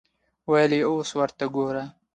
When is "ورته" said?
1.19-1.45